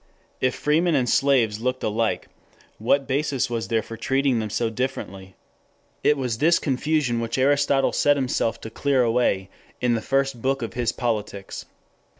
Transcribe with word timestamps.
If 0.39 0.55
free 0.55 0.81
men 0.81 0.95
and 0.95 1.07
slaves 1.07 1.59
looked 1.61 1.83
alike, 1.83 2.27
what 2.79 3.05
basis 3.07 3.51
was 3.51 3.67
there 3.67 3.83
for 3.83 3.97
treating 3.97 4.39
them 4.39 4.49
so 4.49 4.71
differently? 4.71 5.35
It 6.03 6.17
was 6.17 6.39
this 6.39 6.57
confusion 6.57 7.19
which 7.19 7.37
Aristotle 7.37 7.93
set 7.93 8.17
himself 8.17 8.59
to 8.61 8.71
clear 8.71 9.03
away 9.03 9.51
in 9.79 9.93
the 9.93 10.01
first 10.01 10.41
book 10.41 10.63
of 10.63 10.73
his 10.73 10.91
Politics. 10.91 11.65